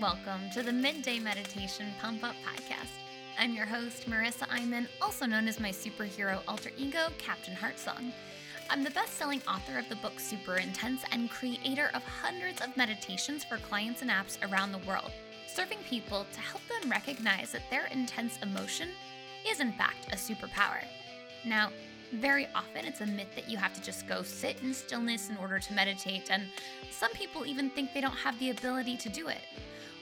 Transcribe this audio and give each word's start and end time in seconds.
Welcome 0.00 0.50
to 0.52 0.62
the 0.62 0.72
Midday 0.72 1.18
Meditation 1.18 1.86
Pump 2.02 2.22
Up 2.22 2.34
Podcast. 2.44 2.90
I'm 3.38 3.54
your 3.54 3.64
host, 3.64 4.10
Marissa 4.10 4.46
Iman, 4.50 4.88
also 5.00 5.24
known 5.24 5.48
as 5.48 5.58
my 5.58 5.70
superhero 5.70 6.42
alter 6.46 6.70
ego, 6.76 7.08
Captain 7.16 7.54
Heartsong. 7.54 8.12
I'm 8.68 8.84
the 8.84 8.90
best 8.90 9.14
selling 9.14 9.40
author 9.48 9.78
of 9.78 9.88
the 9.88 9.96
book 9.96 10.20
Super 10.20 10.56
Intense 10.56 11.02
and 11.12 11.30
creator 11.30 11.90
of 11.94 12.02
hundreds 12.02 12.60
of 12.60 12.76
meditations 12.76 13.42
for 13.42 13.56
clients 13.56 14.02
and 14.02 14.10
apps 14.10 14.36
around 14.50 14.72
the 14.72 14.86
world, 14.86 15.10
serving 15.46 15.78
people 15.88 16.26
to 16.30 16.40
help 16.40 16.62
them 16.68 16.90
recognize 16.90 17.52
that 17.52 17.70
their 17.70 17.86
intense 17.86 18.38
emotion 18.42 18.90
is, 19.48 19.60
in 19.60 19.72
fact, 19.72 20.12
a 20.12 20.16
superpower. 20.16 20.84
Now, 21.46 21.70
very 22.12 22.48
often 22.54 22.84
it's 22.84 23.00
a 23.00 23.06
myth 23.06 23.34
that 23.34 23.48
you 23.48 23.56
have 23.56 23.72
to 23.72 23.82
just 23.82 24.06
go 24.06 24.22
sit 24.22 24.62
in 24.62 24.74
stillness 24.74 25.30
in 25.30 25.38
order 25.38 25.58
to 25.58 25.72
meditate, 25.72 26.30
and 26.30 26.48
some 26.90 27.12
people 27.12 27.46
even 27.46 27.70
think 27.70 27.94
they 27.94 28.02
don't 28.02 28.12
have 28.12 28.38
the 28.38 28.50
ability 28.50 28.98
to 28.98 29.08
do 29.08 29.28
it. 29.28 29.40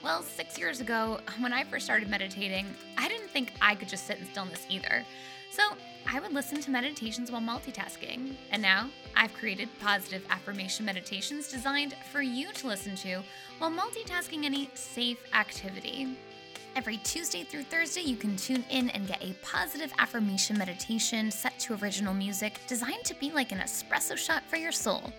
Well, 0.05 0.23
six 0.23 0.59
years 0.59 0.83
ago, 0.83 1.19
when 1.41 1.55
I 1.55 1.65
first 1.65 1.87
started 1.87 2.11
meditating, 2.11 2.67
I 2.99 3.09
didn't 3.09 3.31
think 3.31 3.55
I 3.63 3.75
could 3.75 3.89
just 3.89 4.07
sit 4.07 4.19
in 4.19 4.27
stillness 4.27 4.67
either. 4.69 5.03
So 5.51 5.63
I 6.07 6.21
would 6.21 6.35
listen 6.35 6.61
to 6.61 6.71
meditations 6.71 7.33
while 7.33 7.41
multitasking. 7.41 8.35
And 8.51 8.61
now 8.61 8.91
I've 9.17 9.33
created 9.33 9.71
positive 9.81 10.23
affirmation 10.29 10.85
meditations 10.85 11.51
designed 11.51 11.97
for 12.13 12.21
you 12.21 12.53
to 12.53 12.67
listen 12.67 12.97
to 12.97 13.23
while 13.57 13.71
multitasking 13.71 14.45
any 14.45 14.69
safe 14.75 15.25
activity. 15.33 16.19
Every 16.77 16.99
Tuesday 16.99 17.43
through 17.43 17.63
Thursday, 17.63 18.03
you 18.03 18.17
can 18.17 18.37
tune 18.37 18.65
in 18.69 18.91
and 18.91 19.09
get 19.09 19.25
a 19.25 19.33
positive 19.43 19.91
affirmation 19.97 20.59
meditation 20.59 21.31
set 21.31 21.59
to 21.61 21.79
original 21.83 22.13
music 22.13 22.61
designed 22.67 23.05
to 23.05 23.15
be 23.15 23.31
like 23.31 23.53
an 23.53 23.59
espresso 23.59 24.19
shot 24.19 24.43
for 24.51 24.57
your 24.57 24.73
soul. 24.73 25.11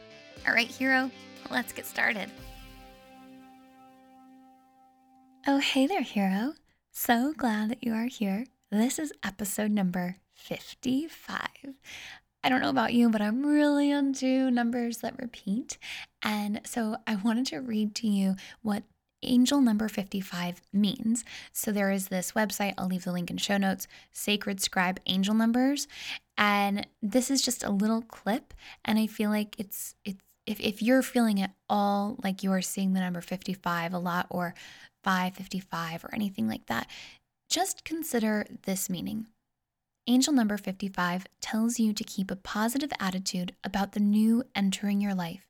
All 0.47 0.53
right, 0.53 0.67
hero, 0.67 1.09
let's 1.49 1.73
get 1.73 1.87
started. 1.87 2.29
Oh, 5.47 5.59
hey 5.59 5.85
there, 5.85 6.01
hero. 6.01 6.53
So 6.91 7.31
glad 7.37 7.69
that 7.69 7.83
you 7.83 7.93
are 7.93 8.05
here. 8.07 8.47
This 8.71 8.97
is 8.97 9.13
episode 9.23 9.69
number 9.69 10.15
55. 10.33 11.39
I 12.43 12.49
don't 12.49 12.61
know 12.61 12.71
about 12.71 12.95
you, 12.95 13.11
but 13.11 13.21
I'm 13.21 13.45
really 13.45 13.91
into 13.91 14.49
numbers 14.49 14.97
that 14.99 15.21
repeat. 15.21 15.77
And 16.23 16.61
so 16.65 16.97
I 17.05 17.17
wanted 17.17 17.45
to 17.47 17.59
read 17.59 17.93
to 17.95 18.07
you 18.07 18.37
what 18.63 18.85
angel 19.21 19.61
number 19.61 19.87
55 19.87 20.63
means. 20.73 21.23
So 21.53 21.71
there 21.71 21.91
is 21.91 22.07
this 22.07 22.31
website, 22.31 22.73
I'll 22.79 22.87
leave 22.87 23.03
the 23.03 23.11
link 23.11 23.29
in 23.29 23.37
show 23.37 23.57
notes, 23.57 23.87
Sacred 24.13 24.59
Scribe 24.61 24.99
Angel 25.05 25.35
Numbers. 25.35 25.87
And 26.39 26.87
this 27.03 27.29
is 27.29 27.43
just 27.43 27.63
a 27.63 27.69
little 27.69 28.01
clip. 28.01 28.55
And 28.83 28.97
I 28.97 29.05
feel 29.05 29.29
like 29.29 29.59
it's, 29.59 29.93
it's, 30.05 30.23
if, 30.47 30.59
if 30.59 30.81
you're 30.81 31.03
feeling 31.03 31.39
at 31.39 31.53
all 31.69 32.17
like 32.23 32.41
you 32.41 32.51
are 32.51 32.61
seeing 32.61 32.93
the 32.93 32.99
number 32.99 33.21
55 33.21 33.93
a 33.93 33.99
lot 33.99 34.27
or 34.29 34.55
555 35.05 36.03
or 36.03 36.15
anything 36.15 36.47
like 36.47 36.65
that, 36.65 36.89
just 37.47 37.85
consider 37.85 38.47
this 38.63 38.89
meaning. 38.89 39.27
Angel 40.07 40.33
number 40.33 40.57
55 40.57 41.27
tells 41.41 41.79
you 41.79 41.93
to 41.93 42.03
keep 42.03 42.31
a 42.31 42.35
positive 42.35 42.91
attitude 42.99 43.53
about 43.63 43.91
the 43.91 43.99
new 43.99 44.43
entering 44.55 45.01
your 45.01 45.13
life 45.13 45.47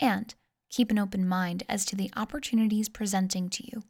and 0.00 0.34
keep 0.68 0.90
an 0.90 0.98
open 0.98 1.28
mind 1.28 1.62
as 1.68 1.84
to 1.84 1.96
the 1.96 2.10
opportunities 2.16 2.88
presenting 2.88 3.48
to 3.50 3.64
you. 3.64 3.84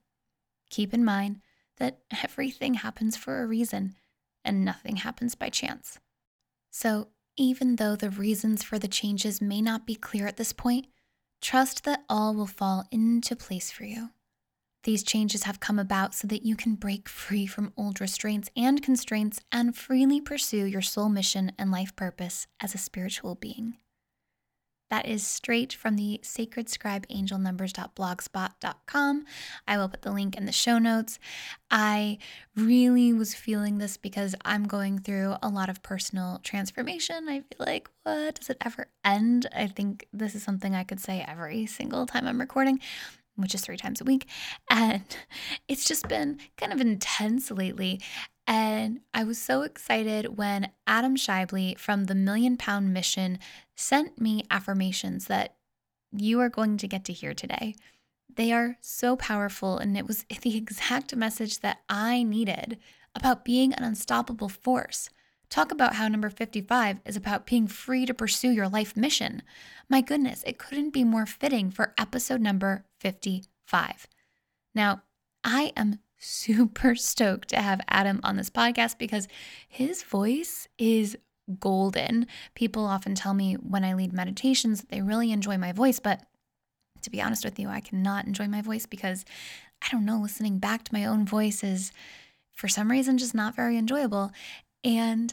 Keep 0.68 0.92
in 0.92 1.04
mind 1.04 1.40
that 1.78 2.00
everything 2.22 2.74
happens 2.74 3.16
for 3.16 3.42
a 3.42 3.46
reason 3.46 3.94
and 4.44 4.62
nothing 4.62 4.96
happens 4.96 5.34
by 5.34 5.48
chance. 5.48 5.98
So, 6.70 7.08
even 7.36 7.76
though 7.76 7.96
the 7.96 8.10
reasons 8.10 8.62
for 8.62 8.78
the 8.78 8.88
changes 8.88 9.40
may 9.40 9.62
not 9.62 9.86
be 9.86 9.94
clear 9.94 10.26
at 10.26 10.36
this 10.36 10.52
point, 10.52 10.86
trust 11.40 11.84
that 11.84 12.04
all 12.08 12.34
will 12.34 12.46
fall 12.46 12.84
into 12.90 13.34
place 13.36 13.70
for 13.70 13.84
you. 13.84 14.10
These 14.84 15.02
changes 15.02 15.42
have 15.42 15.60
come 15.60 15.78
about 15.78 16.14
so 16.14 16.26
that 16.28 16.44
you 16.44 16.56
can 16.56 16.74
break 16.74 17.08
free 17.08 17.46
from 17.46 17.72
old 17.76 18.00
restraints 18.00 18.48
and 18.56 18.82
constraints 18.82 19.40
and 19.50 19.76
freely 19.76 20.20
pursue 20.20 20.64
your 20.64 20.82
soul 20.82 21.08
mission 21.08 21.52
and 21.58 21.70
life 21.70 21.94
purpose 21.96 22.46
as 22.60 22.74
a 22.74 22.78
spiritual 22.78 23.34
being. 23.34 23.76
That 24.90 25.06
is 25.06 25.26
straight 25.26 25.74
from 25.74 25.96
the 25.96 26.20
sacred 26.22 26.70
scribe 26.70 27.06
angelnumbers.blogspot.com. 27.08 29.24
I 29.66 29.76
will 29.76 29.88
put 29.88 30.02
the 30.02 30.12
link 30.12 30.36
in 30.36 30.46
the 30.46 30.52
show 30.52 30.78
notes. 30.78 31.18
I 31.70 32.16
really 32.56 33.12
was 33.12 33.34
feeling 33.34 33.76
this 33.76 33.98
because 33.98 34.34
I'm 34.46 34.64
going 34.64 35.00
through 35.00 35.34
a 35.42 35.50
lot 35.50 35.68
of 35.68 35.82
personal 35.82 36.40
transformation. 36.42 37.28
I 37.28 37.40
feel 37.40 37.66
like, 37.66 37.90
what 38.04 38.36
does 38.36 38.48
it 38.48 38.56
ever 38.64 38.86
end? 39.04 39.46
I 39.54 39.66
think 39.66 40.08
this 40.14 40.34
is 40.34 40.42
something 40.42 40.74
I 40.74 40.84
could 40.84 41.00
say 41.00 41.22
every 41.28 41.66
single 41.66 42.06
time 42.06 42.26
I'm 42.26 42.40
recording 42.40 42.80
which 43.38 43.54
is 43.54 43.62
three 43.62 43.76
times 43.76 44.00
a 44.00 44.04
week. 44.04 44.26
And 44.70 45.02
it's 45.68 45.84
just 45.84 46.08
been 46.08 46.38
kind 46.56 46.72
of 46.72 46.80
intense 46.80 47.50
lately. 47.50 48.00
And 48.46 49.00
I 49.12 49.24
was 49.24 49.38
so 49.38 49.62
excited 49.62 50.38
when 50.38 50.70
Adam 50.86 51.16
Schaeuble 51.16 51.78
from 51.78 52.04
the 52.04 52.14
Million 52.14 52.56
Pound 52.56 52.94
Mission 52.94 53.38
sent 53.76 54.20
me 54.20 54.42
affirmations 54.50 55.26
that 55.26 55.56
you 56.12 56.40
are 56.40 56.48
going 56.48 56.78
to 56.78 56.88
get 56.88 57.04
to 57.04 57.12
hear 57.12 57.34
today. 57.34 57.74
They 58.34 58.52
are 58.52 58.78
so 58.80 59.16
powerful, 59.16 59.78
and 59.78 59.96
it 59.96 60.06
was 60.06 60.24
the 60.42 60.56
exact 60.56 61.14
message 61.14 61.60
that 61.60 61.78
I 61.88 62.22
needed 62.22 62.78
about 63.14 63.44
being 63.44 63.72
an 63.74 63.84
unstoppable 63.84 64.48
force. 64.48 65.10
Talk 65.50 65.72
about 65.72 65.94
how 65.94 66.08
number 66.08 66.28
55 66.28 67.00
is 67.06 67.16
about 67.16 67.46
being 67.46 67.66
free 67.66 68.04
to 68.04 68.12
pursue 68.12 68.50
your 68.50 68.68
life 68.68 68.96
mission. 68.96 69.42
My 69.88 70.02
goodness, 70.02 70.44
it 70.46 70.58
couldn't 70.58 70.90
be 70.90 71.04
more 71.04 71.24
fitting 71.24 71.70
for 71.70 71.94
episode 71.96 72.40
number 72.40 72.84
55. 73.00 74.06
Now, 74.74 75.02
I 75.42 75.72
am 75.76 76.00
super 76.18 76.94
stoked 76.94 77.48
to 77.50 77.62
have 77.62 77.80
Adam 77.88 78.20
on 78.22 78.36
this 78.36 78.50
podcast 78.50 78.98
because 78.98 79.28
his 79.68 80.02
voice 80.02 80.68
is 80.76 81.16
golden. 81.58 82.26
People 82.54 82.84
often 82.84 83.14
tell 83.14 83.32
me 83.32 83.54
when 83.54 83.84
I 83.84 83.94
lead 83.94 84.12
meditations 84.12 84.80
that 84.80 84.90
they 84.90 85.00
really 85.00 85.32
enjoy 85.32 85.56
my 85.56 85.72
voice, 85.72 85.98
but 85.98 86.22
to 87.02 87.10
be 87.10 87.22
honest 87.22 87.44
with 87.44 87.58
you, 87.58 87.68
I 87.68 87.80
cannot 87.80 88.26
enjoy 88.26 88.48
my 88.48 88.60
voice 88.60 88.84
because 88.84 89.24
I 89.82 89.88
don't 89.90 90.04
know, 90.04 90.18
listening 90.18 90.58
back 90.58 90.84
to 90.84 90.92
my 90.92 91.06
own 91.06 91.24
voice 91.24 91.62
is 91.62 91.92
for 92.52 92.68
some 92.68 92.90
reason 92.90 93.18
just 93.18 93.34
not 93.34 93.54
very 93.54 93.78
enjoyable. 93.78 94.32
And 94.84 95.32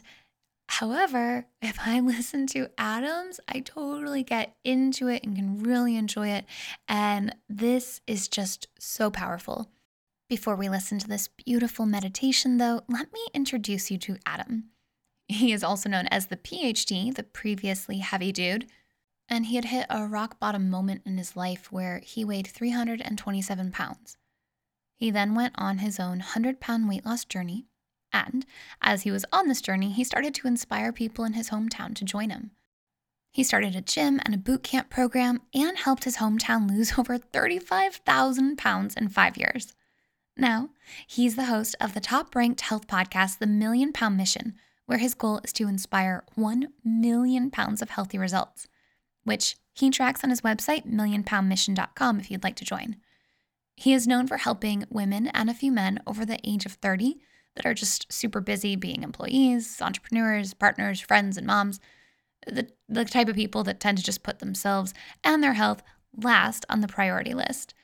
however, 0.68 1.46
if 1.62 1.78
I 1.84 2.00
listen 2.00 2.46
to 2.48 2.70
Adams, 2.78 3.40
I 3.48 3.60
totally 3.60 4.22
get 4.22 4.56
into 4.64 5.08
it 5.08 5.24
and 5.24 5.36
can 5.36 5.62
really 5.62 5.96
enjoy 5.96 6.28
it. 6.28 6.44
And 6.88 7.34
this 7.48 8.00
is 8.06 8.28
just 8.28 8.68
so 8.78 9.10
powerful. 9.10 9.70
Before 10.28 10.56
we 10.56 10.68
listen 10.68 10.98
to 10.98 11.06
this 11.06 11.28
beautiful 11.28 11.86
meditation, 11.86 12.58
though, 12.58 12.82
let 12.88 13.12
me 13.12 13.20
introduce 13.32 13.92
you 13.92 13.98
to 13.98 14.16
Adam. 14.26 14.70
He 15.28 15.52
is 15.52 15.62
also 15.62 15.88
known 15.88 16.08
as 16.08 16.26
the 16.26 16.36
PhD, 16.36 17.14
the 17.14 17.22
previously 17.22 17.98
heavy 17.98 18.32
dude, 18.32 18.66
and 19.28 19.46
he 19.46 19.56
had 19.56 19.66
hit 19.66 19.86
a 19.88 20.06
rock 20.06 20.38
bottom 20.38 20.68
moment 20.70 21.02
in 21.04 21.18
his 21.18 21.36
life 21.36 21.70
where 21.70 22.00
he 22.04 22.24
weighed 22.24 22.46
327 22.46 23.70
pounds. 23.72 24.16
He 24.96 25.10
then 25.10 25.34
went 25.34 25.54
on 25.56 25.78
his 25.78 26.00
own 26.00 26.18
100 26.18 26.60
pound 26.60 26.88
weight 26.88 27.04
loss 27.04 27.24
journey 27.24 27.66
and 28.12 28.46
as 28.80 29.02
he 29.02 29.10
was 29.10 29.24
on 29.32 29.48
this 29.48 29.60
journey, 29.60 29.90
he 29.90 30.04
started 30.04 30.34
to 30.36 30.46
inspire 30.46 30.92
people 30.92 31.24
in 31.24 31.34
his 31.34 31.50
hometown 31.50 31.94
to 31.96 32.04
join 32.04 32.30
him. 32.30 32.52
He 33.30 33.44
started 33.44 33.76
a 33.76 33.82
gym 33.82 34.20
and 34.24 34.34
a 34.34 34.38
boot 34.38 34.62
camp 34.62 34.88
program 34.88 35.42
and 35.52 35.76
helped 35.76 36.04
his 36.04 36.16
hometown 36.16 36.70
lose 36.70 36.94
over 36.98 37.18
35,000 37.18 38.56
pounds 38.56 38.94
in 38.94 39.08
five 39.08 39.36
years. 39.36 39.74
Now, 40.36 40.70
he's 41.06 41.36
the 41.36 41.44
host 41.44 41.76
of 41.80 41.94
the 41.94 42.00
top 42.00 42.34
ranked 42.34 42.62
health 42.62 42.86
podcast, 42.86 43.38
The 43.38 43.46
Million 43.46 43.92
Pound 43.92 44.16
Mission, 44.16 44.54
where 44.86 44.98
his 44.98 45.14
goal 45.14 45.40
is 45.44 45.52
to 45.54 45.68
inspire 45.68 46.24
1 46.34 46.68
million 46.84 47.50
pounds 47.50 47.82
of 47.82 47.90
healthy 47.90 48.18
results, 48.18 48.68
which 49.24 49.56
he 49.74 49.90
tracks 49.90 50.24
on 50.24 50.30
his 50.30 50.42
website, 50.42 50.86
millionpoundmission.com, 50.90 52.20
if 52.20 52.30
you'd 52.30 52.44
like 52.44 52.56
to 52.56 52.64
join. 52.64 52.96
He 53.74 53.92
is 53.92 54.06
known 54.06 54.26
for 54.26 54.38
helping 54.38 54.84
women 54.88 55.26
and 55.28 55.50
a 55.50 55.54
few 55.54 55.70
men 55.70 56.00
over 56.06 56.24
the 56.24 56.40
age 56.42 56.64
of 56.64 56.72
30 56.72 57.18
that 57.56 57.66
are 57.66 57.74
just 57.74 58.10
super 58.12 58.40
busy 58.40 58.76
being 58.76 59.02
employees, 59.02 59.80
entrepreneurs, 59.82 60.54
partners, 60.54 61.00
friends, 61.00 61.36
and 61.36 61.46
moms. 61.46 61.80
The, 62.46 62.68
the 62.88 63.04
type 63.04 63.28
of 63.28 63.34
people 63.34 63.64
that 63.64 63.80
tend 63.80 63.98
to 63.98 64.04
just 64.04 64.22
put 64.22 64.38
themselves 64.38 64.94
and 65.24 65.42
their 65.42 65.54
health 65.54 65.82
last 66.16 66.64
on 66.68 66.80
the 66.80 66.88
priority 66.88 67.34
list. 67.34 67.74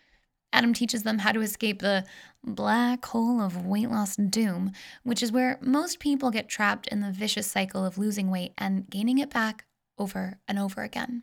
Adam 0.52 0.74
teaches 0.74 1.02
them 1.02 1.20
how 1.20 1.32
to 1.32 1.40
escape 1.40 1.80
the 1.80 2.04
black 2.44 3.04
hole 3.06 3.40
of 3.40 3.66
weight 3.66 3.90
loss 3.90 4.16
doom, 4.16 4.72
which 5.02 5.22
is 5.22 5.32
where 5.32 5.58
most 5.60 5.98
people 5.98 6.30
get 6.30 6.48
trapped 6.48 6.86
in 6.88 7.00
the 7.00 7.10
vicious 7.10 7.50
cycle 7.50 7.84
of 7.84 7.98
losing 7.98 8.30
weight 8.30 8.52
and 8.58 8.88
gaining 8.90 9.19
it 9.19 9.30
back 9.30 9.64
over 9.98 10.38
and 10.46 10.58
over 10.58 10.82
again. 10.82 11.22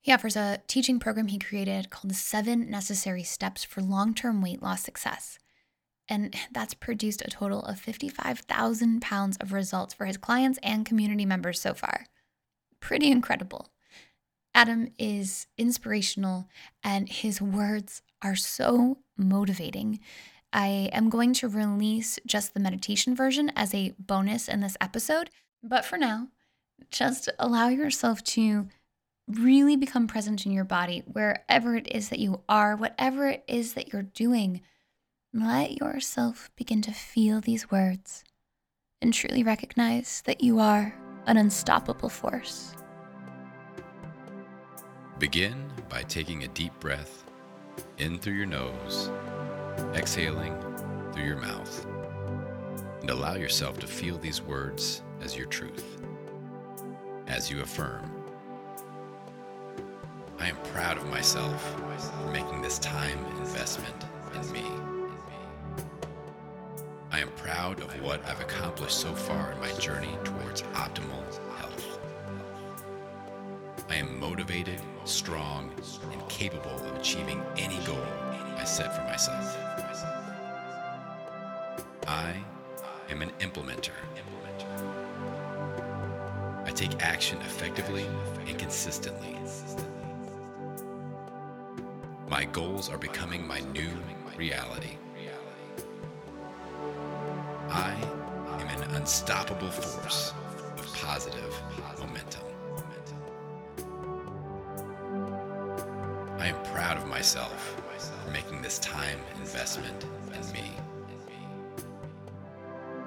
He 0.00 0.12
offers 0.12 0.36
a 0.36 0.60
teaching 0.68 1.00
program 1.00 1.26
he 1.26 1.38
created 1.38 1.90
called 1.90 2.10
the 2.10 2.14
Seven 2.14 2.70
Necessary 2.70 3.24
Steps 3.24 3.64
for 3.64 3.82
Long 3.82 4.14
Term 4.14 4.40
Weight 4.40 4.62
Loss 4.62 4.84
Success 4.84 5.38
and 6.08 6.34
that's 6.52 6.74
produced 6.74 7.22
a 7.22 7.30
total 7.30 7.62
of 7.62 7.80
55,000 7.80 9.02
pounds 9.02 9.36
of 9.38 9.52
results 9.52 9.94
for 9.94 10.06
his 10.06 10.16
clients 10.16 10.58
and 10.62 10.86
community 10.86 11.26
members 11.26 11.60
so 11.60 11.74
far. 11.74 12.06
Pretty 12.80 13.10
incredible. 13.10 13.70
Adam 14.54 14.88
is 14.98 15.46
inspirational 15.58 16.48
and 16.82 17.08
his 17.08 17.42
words 17.42 18.02
are 18.22 18.36
so 18.36 18.98
motivating. 19.16 20.00
I 20.52 20.88
am 20.92 21.10
going 21.10 21.34
to 21.34 21.48
release 21.48 22.18
just 22.24 22.54
the 22.54 22.60
meditation 22.60 23.14
version 23.14 23.52
as 23.54 23.74
a 23.74 23.94
bonus 23.98 24.48
in 24.48 24.60
this 24.60 24.76
episode. 24.80 25.30
But 25.62 25.84
for 25.84 25.98
now, 25.98 26.28
just 26.90 27.28
allow 27.38 27.68
yourself 27.68 28.22
to 28.24 28.68
really 29.28 29.76
become 29.76 30.06
present 30.06 30.46
in 30.46 30.52
your 30.52 30.64
body, 30.64 31.02
wherever 31.06 31.76
it 31.76 31.88
is 31.92 32.08
that 32.10 32.20
you 32.20 32.42
are, 32.48 32.76
whatever 32.76 33.28
it 33.28 33.44
is 33.48 33.74
that 33.74 33.92
you're 33.92 34.02
doing. 34.02 34.62
Let 35.38 35.78
yourself 35.78 36.48
begin 36.56 36.80
to 36.80 36.92
feel 36.92 37.42
these 37.42 37.70
words 37.70 38.24
and 39.02 39.12
truly 39.12 39.42
recognize 39.42 40.22
that 40.24 40.42
you 40.42 40.60
are 40.60 40.94
an 41.26 41.36
unstoppable 41.36 42.08
force. 42.08 42.74
Begin 45.18 45.70
by 45.90 46.04
taking 46.04 46.44
a 46.44 46.48
deep 46.48 46.72
breath 46.80 47.24
in 47.98 48.18
through 48.18 48.32
your 48.32 48.46
nose, 48.46 49.10
exhaling 49.94 50.58
through 51.12 51.24
your 51.24 51.36
mouth, 51.36 51.86
and 53.02 53.10
allow 53.10 53.34
yourself 53.34 53.78
to 53.80 53.86
feel 53.86 54.16
these 54.16 54.40
words 54.40 55.02
as 55.20 55.36
your 55.36 55.48
truth. 55.48 56.00
As 57.26 57.50
you 57.50 57.60
affirm, 57.60 58.10
I 60.38 60.48
am 60.48 60.56
proud 60.72 60.96
of 60.96 61.06
myself 61.10 61.62
for 62.22 62.30
making 62.32 62.62
this 62.62 62.78
time 62.78 63.22
investment 63.38 64.06
in 64.34 64.50
me. 64.50 64.95
Proud 67.46 67.80
of 67.80 67.92
what 68.02 68.26
I've 68.26 68.40
accomplished 68.40 68.98
so 68.98 69.14
far 69.14 69.52
in 69.52 69.60
my 69.60 69.70
journey 69.74 70.18
towards 70.24 70.62
optimal 70.74 71.22
health. 71.56 72.00
I 73.88 73.94
am 73.94 74.18
motivated, 74.18 74.80
strong, 75.04 75.70
and 76.10 76.28
capable 76.28 76.72
of 76.72 76.96
achieving 76.96 77.40
any 77.56 77.78
goal 77.84 78.04
I 78.56 78.64
set 78.64 78.96
for 78.96 79.02
myself. 79.02 79.56
I 82.08 82.34
am 83.10 83.22
an 83.22 83.30
implementer. 83.38 83.94
I 86.64 86.70
take 86.72 87.00
action 87.00 87.38
effectively 87.42 88.06
and 88.48 88.58
consistently. 88.58 89.38
My 92.28 92.44
goals 92.46 92.90
are 92.90 92.98
becoming 92.98 93.46
my 93.46 93.60
new 93.72 93.90
reality. 94.36 94.96
I 97.86 98.60
am 98.60 98.82
an 98.82 98.90
unstoppable 98.96 99.70
force 99.70 100.32
of 100.76 100.92
positive 100.94 101.54
momentum. 101.98 102.42
I 106.38 106.48
am 106.48 106.62
proud 106.64 106.96
of 106.96 107.06
myself 107.06 107.80
for 107.98 108.30
making 108.30 108.62
this 108.62 108.78
time 108.80 109.20
investment 109.38 110.04
in 110.34 110.52
me. 110.52 110.72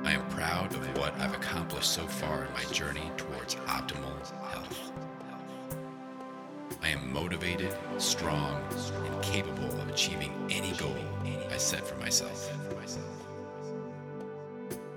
I 0.03 0.13
am 0.13 0.25
proud 0.29 0.73
of 0.73 0.97
what 0.97 1.13
I've 1.19 1.33
accomplished 1.33 1.91
so 1.91 2.07
far 2.07 2.45
in 2.45 2.53
my 2.53 2.63
journey 2.71 3.11
towards 3.17 3.55
optimal 3.55 4.15
health. 4.51 4.91
I 6.81 6.89
am 6.89 7.11
motivated, 7.11 7.75
strong, 7.97 8.63
and 9.05 9.21
capable 9.21 9.65
of 9.81 9.89
achieving 9.89 10.33
any 10.49 10.71
goal 10.77 10.95
I 11.51 11.57
set 11.57 11.85
for 11.85 11.95
myself. 11.95 12.49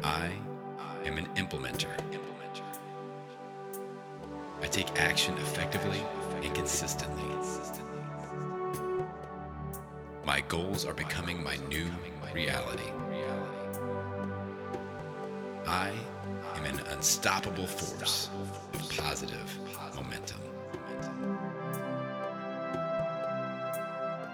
I 0.02 0.32
am 1.04 1.18
an 1.18 1.26
implementer. 1.36 1.90
I 4.60 4.66
take 4.66 4.98
action 5.00 5.34
effectively 5.38 6.02
and 6.42 6.54
consistently. 6.54 7.22
My 10.24 10.40
goals 10.42 10.86
are 10.86 10.94
becoming 10.94 11.42
my 11.42 11.56
new 11.68 11.86
reality. 12.32 12.90
I 15.66 15.92
am 16.54 16.64
an 16.64 16.80
unstoppable 16.90 17.66
force 17.66 18.30
of 18.72 18.96
positive 18.96 19.58
momentum. 19.94 20.40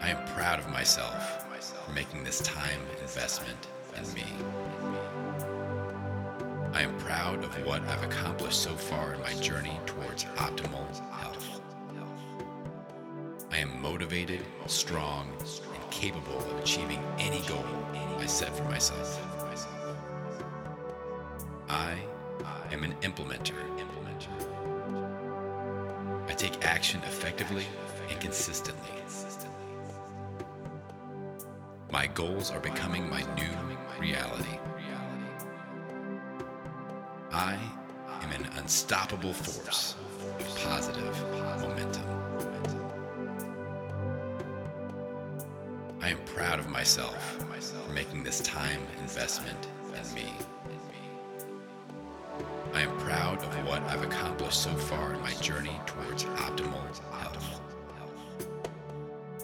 I 0.01 0.11
am 0.11 0.27
proud 0.35 0.59
of 0.59 0.71
myself 0.71 1.45
for 1.85 1.93
making 1.93 2.25
this 2.25 2.41
time 2.41 2.81
investment 3.03 3.67
in 3.97 4.15
me. 4.15 4.25
I 6.79 6.83
am 6.83 6.97
proud 6.99 7.43
of 7.43 7.53
what 7.67 7.83
I've 7.89 8.05
accomplished 8.05 8.63
so 8.63 8.71
far 8.71 9.15
in 9.15 9.21
my 9.21 9.33
journey 9.41 9.81
towards 9.85 10.27
optimal 10.37 10.87
health. 11.11 11.61
I 13.51 13.57
am 13.57 13.83
motivated, 13.83 14.43
strong, 14.67 15.29
and 15.75 15.91
capable 15.91 16.39
of 16.39 16.61
achieving 16.61 17.03
any 17.19 17.41
goal 17.49 17.65
I 18.21 18.27
set 18.27 18.57
for 18.57 18.63
myself. 18.63 19.21
I 21.69 21.97
am 22.71 22.85
an 22.85 22.95
implementer. 23.03 23.57
I 26.29 26.33
take 26.35 26.65
action 26.65 27.01
effectively 27.09 27.67
and 28.09 28.21
consistently. 28.21 29.03
My 31.91 32.07
goals 32.07 32.53
are 32.53 32.61
becoming 32.61 33.11
my 33.11 33.23
new 33.35 33.51
reality. 33.99 34.59
Unstoppable 38.69 39.33
force 39.33 39.95
of 40.39 40.57
positive 40.63 41.23
momentum. 41.63 42.03
I 46.03 46.11
am 46.11 46.19
proud 46.27 46.59
of 46.59 46.69
myself 46.69 47.39
for 47.39 47.93
making 47.95 48.25
this 48.25 48.41
time 48.41 48.83
investment 49.01 49.69
in 49.87 50.15
me. 50.15 50.35
I 52.75 52.83
am 52.83 52.95
proud 52.99 53.43
of 53.43 53.67
what 53.67 53.83
I've 53.85 54.03
accomplished 54.03 54.63
so 54.65 54.75
far 54.75 55.15
in 55.15 55.23
my 55.23 55.33
journey 55.41 55.81
towards 55.87 56.25
optimal 56.25 56.85
health. 57.11 57.61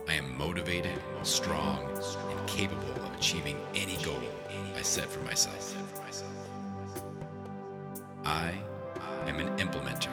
I 0.07 0.13
am 0.13 0.37
motivated, 0.37 1.01
strong, 1.23 1.89
and 2.29 2.47
capable 2.47 3.03
of 3.03 3.15
achieving 3.15 3.57
any 3.75 3.97
goal 4.05 4.21
I 4.77 4.83
set 4.83 5.07
for 5.07 5.21
myself. 5.21 5.75
I 8.27 8.53
am 9.29 9.41
an 9.41 9.57
implementer. 9.59 10.09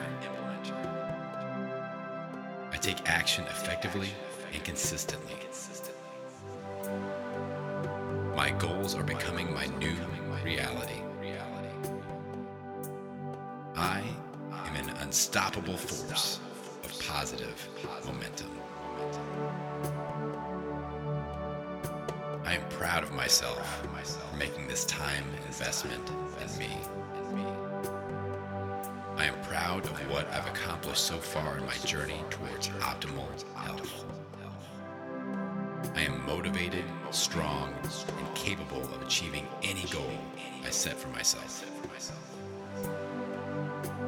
I 2.70 2.76
take 2.76 3.08
action 3.08 3.44
effectively 3.44 4.08
and 4.52 4.64
consistently. 4.64 5.34
My 8.34 8.50
goals 8.50 8.94
are 8.94 9.04
becoming 9.04 9.52
my 9.54 9.66
new 9.78 9.94
reality. 10.44 11.00
I 13.76 14.02
am 14.66 14.76
an 14.76 14.90
unstoppable 14.96 15.76
force 15.76 16.40
of 16.84 16.98
positive 17.06 17.68
momentum. 18.04 18.50
I 22.44 22.54
am 22.54 22.68
proud 22.70 23.02
of 23.02 23.12
myself 23.12 23.80
for 23.80 24.36
making 24.36 24.66
this 24.66 24.84
time 24.84 25.24
investment 25.46 26.10
in 26.40 26.58
me. 26.58 27.71
Of 29.92 30.10
what 30.10 30.26
I've 30.32 30.46
accomplished 30.46 31.04
so 31.04 31.18
far 31.18 31.58
in 31.58 31.66
my 31.66 31.74
journey 31.84 32.24
towards 32.30 32.68
optimal 32.80 33.28
health. 33.54 34.04
I 35.94 36.00
am 36.00 36.24
motivated, 36.24 36.84
strong, 37.10 37.74
and 38.18 38.34
capable 38.34 38.80
of 38.80 39.02
achieving 39.02 39.46
any 39.62 39.84
goal 39.90 40.10
I 40.66 40.70
set 40.70 40.96
for 40.96 41.08
myself. 41.08 41.64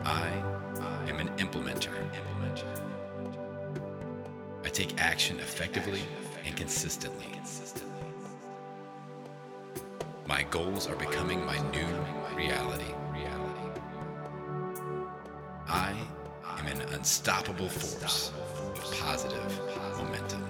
I 0.04 0.28
am 1.06 1.18
an 1.20 1.28
implementer. 1.36 1.92
I 4.64 4.68
take 4.70 4.98
action 4.98 5.38
effectively 5.38 6.02
and 6.46 6.56
consistently. 6.56 7.26
My 10.26 10.44
goals 10.44 10.88
are 10.88 10.96
becoming 10.96 11.44
my 11.44 11.58
new 11.70 11.86
reality. 12.34 12.53
Unstoppable 17.04 17.68
force 17.68 18.32
of 18.64 18.98
positive 18.98 19.60
momentum. 19.98 20.42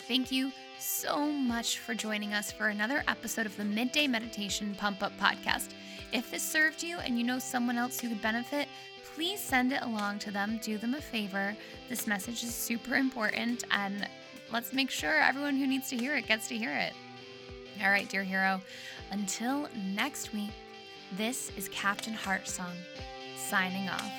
Thank 0.08 0.32
you 0.32 0.50
so 0.78 1.30
much 1.30 1.78
for 1.78 1.94
joining 1.94 2.32
us 2.32 2.50
for 2.50 2.68
another 2.68 3.04
episode 3.06 3.46
of 3.46 3.56
the 3.56 3.64
Midday 3.64 4.06
Meditation 4.06 4.74
Pump 4.74 5.02
Up 5.02 5.12
Podcast. 5.20 5.74
If 6.12 6.30
this 6.30 6.42
served 6.42 6.82
you 6.82 6.98
and 6.98 7.18
you 7.18 7.24
know 7.24 7.38
someone 7.38 7.76
else 7.76 8.00
who 8.00 8.08
could 8.08 8.22
benefit, 8.22 8.66
please 9.14 9.38
send 9.38 9.72
it 9.72 9.82
along 9.82 10.18
to 10.20 10.30
them. 10.30 10.58
Do 10.62 10.78
them 10.78 10.94
a 10.94 11.00
favor. 11.00 11.54
This 11.88 12.06
message 12.06 12.42
is 12.42 12.54
super 12.54 12.96
important, 12.96 13.64
and 13.70 14.08
let's 14.50 14.72
make 14.72 14.90
sure 14.90 15.20
everyone 15.20 15.56
who 15.56 15.66
needs 15.66 15.90
to 15.90 15.96
hear 15.96 16.16
it 16.16 16.26
gets 16.26 16.48
to 16.48 16.56
hear 16.56 16.74
it. 16.74 16.94
All 17.82 17.90
right, 17.90 18.08
dear 18.08 18.24
hero, 18.24 18.60
until 19.10 19.68
next 19.94 20.32
week, 20.32 20.50
this 21.16 21.52
is 21.56 21.68
Captain 21.68 22.14
Heartsong 22.14 22.74
signing 23.36 23.88
off. 23.88 24.10